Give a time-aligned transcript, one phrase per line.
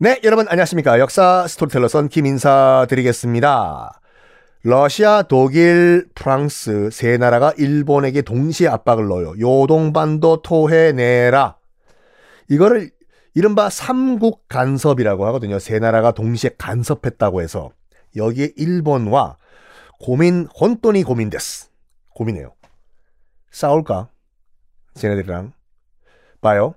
[0.00, 0.98] 네, 여러분 안녕하십니까.
[0.98, 4.00] 역사 스토리텔러 썬킴 인사 드리겠습니다.
[4.64, 9.34] 러시아, 독일, 프랑스 세 나라가 일본에게 동시에 압박을 넣어요.
[9.38, 11.58] 요동반도 토해내라.
[12.50, 12.90] 이거를
[13.34, 15.60] 이른바 삼국 간섭이라고 하거든요.
[15.60, 17.70] 세 나라가 동시에 간섭했다고 해서
[18.16, 19.36] 여기에 일본과
[20.00, 21.68] 고민 혼돈이 고민됐어.
[22.16, 22.52] 고민해요.
[23.52, 24.08] 싸울까?
[24.94, 25.52] 쟤네들이랑
[26.40, 26.74] 봐요.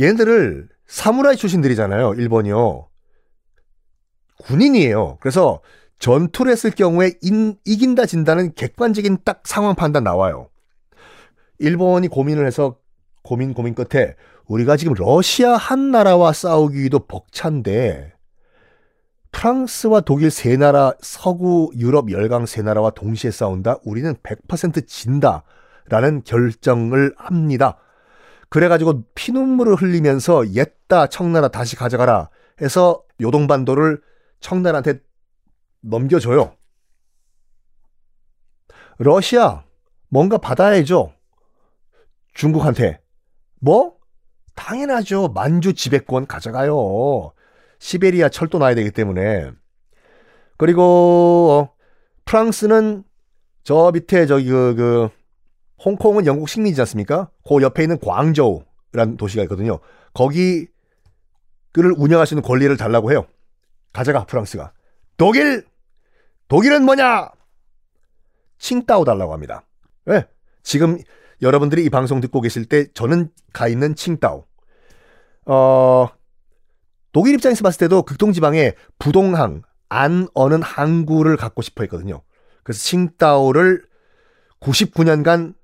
[0.00, 2.14] 얘네들을 사무라이 출신들이잖아요.
[2.14, 2.88] 일본이요.
[4.44, 5.18] 군인이에요.
[5.20, 5.60] 그래서
[5.98, 10.48] 전투를 했을 경우에 인, 이긴다 진다는 객관적인 딱 상황 판단 나와요.
[11.58, 12.76] 일본이 고민을 해서
[13.22, 14.16] 고민 고민 끝에
[14.46, 18.12] 우리가 지금 러시아 한 나라와 싸우기도 벅찬데
[19.30, 23.78] 프랑스와 독일 세 나라 서구 유럽 열강 세 나라와 동시에 싸운다.
[23.84, 27.78] 우리는 100% 진다라는 결정을 합니다.
[28.52, 32.28] 그래가지고 피눈물을 흘리면서 옛다 청나라 다시 가져가라
[32.60, 34.02] 해서 요동반도를
[34.40, 35.00] 청나라한테
[35.80, 36.54] 넘겨줘요.
[38.98, 39.64] 러시아
[40.10, 41.14] 뭔가 받아야죠.
[42.34, 43.00] 중국한테
[43.58, 43.96] 뭐?
[44.54, 45.28] 당연하죠.
[45.28, 47.32] 만주 지배권 가져가요.
[47.78, 49.50] 시베리아 철도 놔야 되기 때문에.
[50.58, 51.74] 그리고 어,
[52.26, 53.02] 프랑스는
[53.64, 55.21] 저 밑에 저기 그, 그
[55.84, 57.30] 홍콩은 영국 식민지지 않습니까?
[57.46, 59.78] 그 옆에 있는 광저우라는 도시가 있거든요.
[60.14, 60.66] 거기
[61.72, 63.26] 그를 운영하시는 권리를 달라고 해요.
[63.92, 64.72] 가져가 프랑스가.
[65.16, 65.64] 독일
[66.48, 67.30] 독일은 뭐냐?
[68.58, 69.64] 칭따오 달라고 합니다.
[70.04, 70.20] 왜?
[70.20, 70.26] 네,
[70.62, 70.98] 지금
[71.40, 74.44] 여러분들이 이 방송 듣고 계실 때 저는 가 있는 칭따오.
[75.46, 76.08] 어,
[77.12, 82.22] 독일 입장에서 봤을 때도 극동지방에 부동항, 안 어는 항구를 갖고 싶어 했거든요.
[82.62, 83.84] 그래서 칭따오를
[84.60, 85.54] 99년간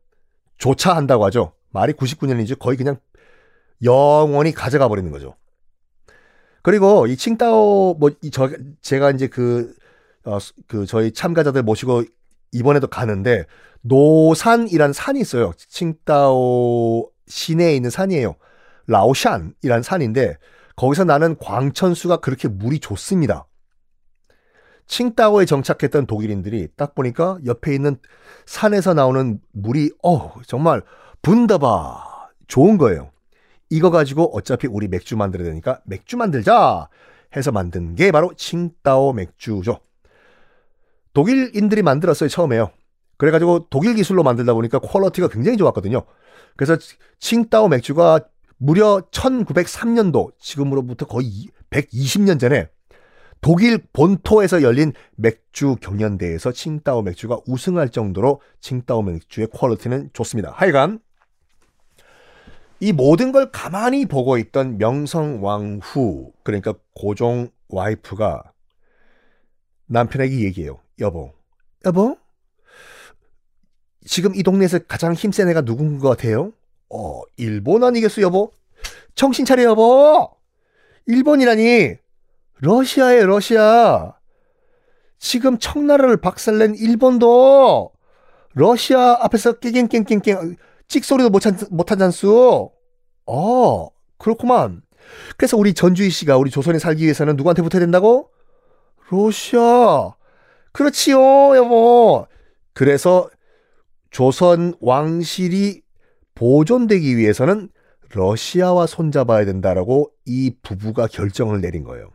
[0.59, 1.53] 조차 한다고 하죠.
[1.71, 2.99] 말이 99년이지 거의 그냥
[3.83, 5.35] 영원히 가져가 버리는 거죠.
[6.63, 8.51] 그리고 이 칭따오 뭐 저
[8.83, 9.75] 제가 이제 그,
[10.25, 12.05] 어, 그 저희 참가자들 모시고
[12.53, 13.47] 이번에도 가는데
[13.83, 15.53] 노산이란 산이 있어요.
[15.57, 18.35] 칭따오 시내에 있는 산이에요.
[18.87, 20.37] 라오샨이란 산인데
[20.77, 23.48] 거기서 나는 광천수가 그렇게 물이 좋습니다.
[24.88, 27.99] 칭따오에 정착했던 독일인들이 딱 보니까 옆에 있는
[28.47, 30.82] 산에서 나오는 물이 어 정말
[31.22, 33.10] 분다바 좋은 거예요.
[33.71, 36.88] 이거 가지고 어차피 우리 맥주 만들어야 되니까 맥주 만들자
[37.37, 39.78] 해서 만든 게 바로 칭따오 맥주죠.
[41.12, 42.70] 독일인들이 만들었어요 처음에요.
[43.19, 46.05] 그래가지고 독일 기술로 만들다 보니까 퀄러티가 굉장히 좋았거든요.
[46.56, 46.78] 그래서
[47.19, 48.20] 칭따오 맥주가
[48.56, 52.70] 무려 1903년도 지금으로부터 거의 120년 전에
[53.41, 60.53] 독일 본토에서 열린 맥주 경연대회에서 칭따오 맥주가 우승할 정도로 칭따오 맥주의 퀄리티는 좋습니다.
[60.53, 61.00] 하여간
[62.81, 68.53] 이 모든 걸 가만히 보고 있던 명성왕후 그러니까 고종 와이프가
[69.87, 70.78] 남편에게 얘기해요.
[71.00, 71.32] 여보,
[71.84, 72.16] 여보,
[74.05, 76.53] 지금 이 동네에서 가장 힘센 애가 누군 것 같아요?
[76.91, 78.53] 어, 일본 아니겠어, 여보?
[79.14, 80.31] 정신 차려, 여보!
[81.06, 81.96] 일본이라니!
[82.60, 84.14] 러시아에 러시아.
[85.19, 87.93] 지금 청나라를 박살낸 일본도
[88.55, 90.56] 러시아 앞에서 깨갱깽깽깽
[90.88, 92.70] 찍소리도 못한, 못한 잔수.
[93.26, 94.82] 어, 그렇구만.
[95.37, 98.31] 그래서 우리 전주희 씨가 우리 조선에 살기 위해서는 누구한테 붙어야 된다고?
[99.10, 100.14] 러시아.
[100.72, 102.26] 그렇지요, 여보.
[102.72, 103.31] 그래서
[104.10, 105.82] 조선 왕실이
[106.34, 107.69] 보존되기 위해서는
[108.10, 112.10] 러시아와 손잡아야 된다라고 이 부부가 결정을 내린 거예요.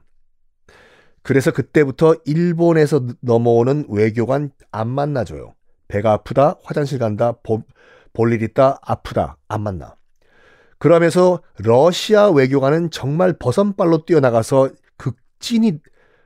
[1.24, 5.56] 그래서 그때부터 일본에서 넘어오는 외교관 안 만나줘요.
[5.88, 7.64] 배가 아프다, 화장실 간다, 보,
[8.14, 9.96] 볼일 있다, 아프다, 안 만나.
[10.80, 15.80] 그러면서 러시아 외교관은 정말 버선발로 뛰어나가서 극진히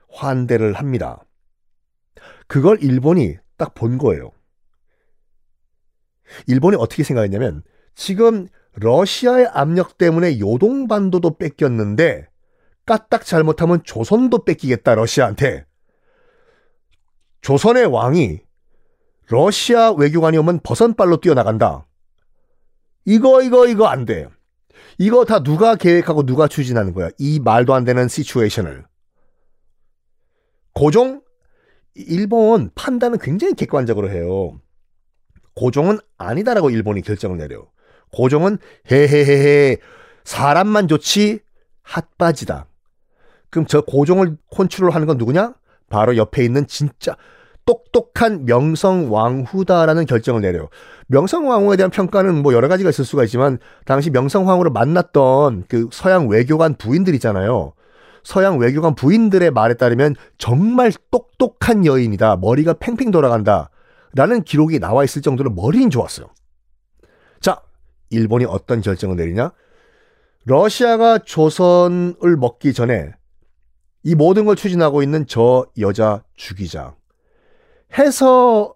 [0.10, 1.24] 환대를 합니다.
[2.48, 4.32] 그걸 일본이 딱 본 거예요.
[6.48, 7.64] 일본이 어떻게 생각했냐면
[7.96, 12.28] 지금 러시아의 압력 때문에 요동반도도 뺏겼는데
[12.88, 15.66] 까딱 잘못하면 조선도 뺏기겠다 러시아한테.
[17.42, 18.40] 조선의 왕이
[19.28, 21.86] 러시아 외교관이 오면 버선발로 뛰어나간다.
[23.06, 24.28] 이거 이거 이거 안 돼.
[24.98, 27.10] 이거 다 누가 계획하고 누가 추진하는 거야.
[27.20, 28.86] 이 말도 안 되는 시츄에이션을.
[30.74, 31.22] 고종
[31.94, 34.60] 일본 판단은 굉장히 객관적으로 해요.
[35.56, 37.68] 고종은 아니다라고 일본이 결정을 내려.
[38.14, 39.78] 고종은 헤헤헤헤
[40.24, 41.40] 사람만 좋지
[41.82, 42.68] 핫바지다.
[43.50, 45.54] 그럼 저 고종을 컨트롤 하는 건 누구냐?
[45.90, 47.16] 바로 옆에 있는 진짜
[47.66, 50.70] 똑똑한 명성왕후다라는 결정을 내려요.
[51.08, 56.76] 명성왕후에 대한 평가는 뭐 여러 가지가 있을 수가 있지만 당시 명성왕후를 만났던 그 서양 외교관
[56.76, 57.74] 부인들 있잖아요.
[58.24, 62.38] 서양 외교관 부인들의 말에 따르면 정말 똑똑한 여인이다.
[62.38, 63.70] 머리가 팽팽 돌아간다.
[64.14, 66.28] 라는 기록이 나와 있을 정도로 머리는 좋았어요.
[67.40, 67.62] 자,
[68.10, 69.52] 일본이 어떤 결정을 내리냐?
[70.46, 73.14] 러시아가 조선을 먹기 전에
[74.04, 76.96] 이 모든 걸 추진하고 있는 저 여자 죽이자.
[77.98, 78.74] 해서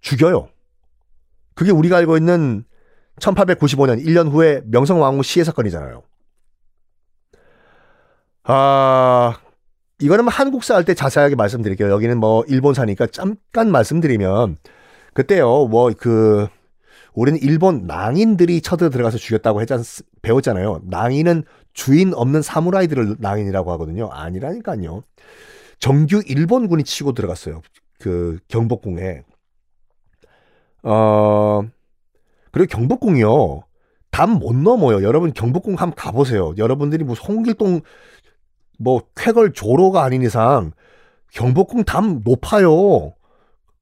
[0.00, 0.48] 죽여요.
[1.54, 2.64] 그게 우리가 알고 있는
[3.20, 6.02] 1895년 1년 후에 명성왕후 시해 사건이잖아요.
[8.44, 9.38] 아,
[10.00, 11.90] 이거는 뭐 한국사 할 때 자세하게 말씀드릴게요.
[11.90, 14.56] 여기는 뭐 일본사니까 잠깐 말씀드리면
[15.14, 15.66] 그때요.
[15.68, 16.48] 뭐 그
[17.14, 19.82] 우리는 일본 낭인들이 쳐들어 들어가서 죽였다고 했잖
[20.22, 20.80] 배웠잖아요.
[20.84, 24.08] 낭인은 주인 없는 사무라이들을 낭인이라고 하거든요.
[24.10, 25.02] 아니라니까요.
[25.78, 27.62] 정규 일본군이 치고 들어갔어요.
[27.98, 29.22] 그 경복궁에.
[30.84, 31.62] 어
[32.50, 33.62] 그리고 경복궁이요.
[34.10, 35.02] 담 못 넘어요.
[35.02, 36.54] 여러분 경복궁 한번 가보세요.
[36.58, 37.80] 여러분들이 뭐 송길동
[38.78, 40.72] 뭐 쾌걸 조로가 아닌 이상
[41.32, 43.14] 경복궁 담 높아요.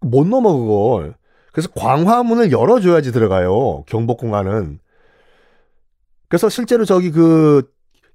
[0.00, 1.14] 못 넘어 그걸.
[1.52, 3.82] 그래서 광화문을 열어줘야지 들어가요.
[3.86, 4.78] 경복궁 안은.
[6.28, 7.68] 그래서 실제로 저기 그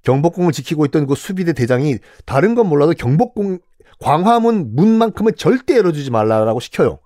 [0.06, 3.58] 경복궁을 지키고 있던 그 수비대 대장이 다른 건 몰라도 경복궁
[3.98, 6.98] 광화문 문만큼은 절대 열어주지 말라라고 시켜요.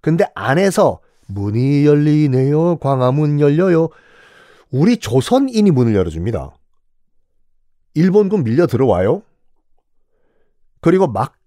[0.00, 2.76] 근데 안에서 문이 열리네요.
[2.76, 3.88] 광화문 열려요.
[4.70, 6.56] 우리 조선인이 문을 열어줍니다.
[7.94, 9.22] 일본군 밀려 들어와요.
[10.80, 11.44] 그리고 막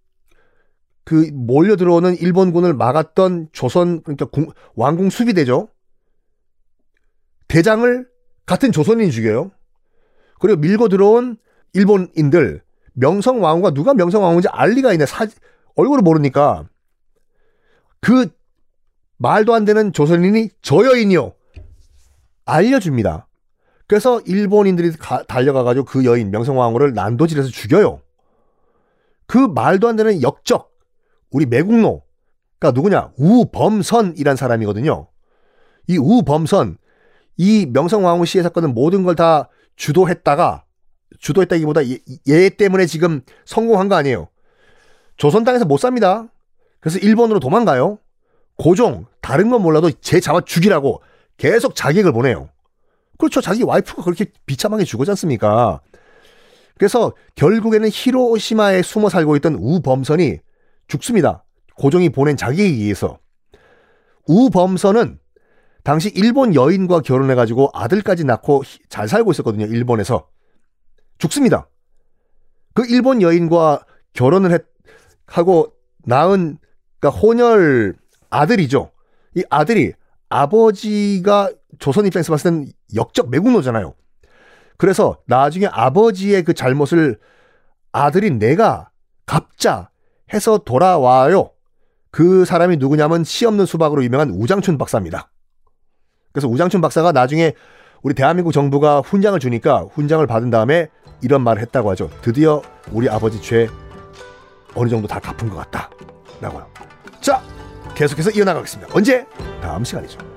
[1.08, 5.70] 그 몰려 들어오는 일본군을 막았던 조선 그러니까 공, 왕궁 수비대죠.
[7.48, 8.06] 대장을
[8.46, 9.52] 같은 조선인이 죽여요.
[10.40, 11.38] 그리고 밀고 들어온
[11.74, 12.62] 일본인들
[12.94, 15.06] 명성 왕후가 누가 명성 왕후인지 알 리가 있네.
[15.06, 15.28] 사,
[15.76, 16.68] 얼굴을 모르니까.
[18.02, 18.30] 그
[19.18, 21.34] 말도 안 되는 조선인이 저 여인이요.
[22.46, 23.28] 알려줍니다.
[23.88, 28.02] 그래서 일본인들이 가, 달려가가지고 그 여인 명성 왕후를 난도질해서 죽여요.
[29.28, 30.72] 그 말도 안 되는 역적
[31.32, 35.08] 우리 매국노가 누구냐 우범선이란 사람이거든요.
[35.88, 36.78] 이 우범선
[37.38, 40.66] 이 명성왕후 시해 사건은 모든 걸 다 주도했다가
[41.20, 44.28] 주도했다기보다 얘, 얘 때문에 지금 성공한 거 아니에요.
[45.16, 46.28] 조선 땅에서 못 삽니다.
[46.80, 48.00] 그래서 일본으로 도망가요.
[48.58, 51.02] 고종 다른 건 몰라도 제 잡아 죽이라고
[51.38, 52.50] 계속 자객을 보내요.
[53.18, 53.42] 그렇죠.
[53.42, 55.82] 자기 와이프가 그렇게 비참하게 죽었지 않습니까?
[56.78, 60.38] 그래서 결국에는 히로시마에 숨어 살고 있던 우범선이
[60.88, 61.44] 죽습니다.
[61.76, 63.20] 고종이 보낸 자기에 의해서.
[64.28, 65.20] 우범선은
[65.88, 69.68] 당시 일본 여인과 결혼해가지고 아들까지 낳고 잘 살고 있었거든요.
[69.68, 70.28] 일본에서.
[71.18, 71.70] 죽습니다.
[72.74, 74.66] 그 일본 여인과 결혼을 했,
[75.28, 75.72] 하고
[76.04, 76.58] 낳은,
[77.00, 77.96] 그러니까 혼혈
[78.30, 78.92] 아들이죠.
[79.38, 79.94] 이 아들이
[80.28, 83.94] 아버지가 조선 입장에서 봤을 땐 역적 매국노잖아요.
[84.76, 87.18] 그래서 나중에 아버지의 그 잘못을
[87.94, 88.90] 아들이 내가
[89.26, 89.90] 갚자
[90.34, 91.52] 해서 돌아와요.
[92.12, 95.32] 그 사람이 누구냐면 시 없는 수박으로 유명한 우장춘 박사입니다.
[96.32, 97.54] 그래서 우장춘 박사가 나중에
[98.02, 100.88] 우리 대한민국 정부가 훈장을 주니까 훈장을 받은 다음에
[101.22, 102.10] 이런 말을 했다고 하죠.
[102.22, 103.68] 드디어 우리 아버지 죄
[104.76, 105.90] 어느 정도 다 갚은 것 같다.
[106.40, 106.68] 라고요.
[107.20, 107.42] 자,
[107.96, 108.94] 계속해서 이어나가겠습니다.
[108.94, 109.26] 언제?
[109.62, 110.37] 다음 시간이죠.